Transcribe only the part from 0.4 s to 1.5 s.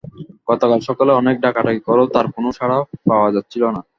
গতকাল সকালে অনেক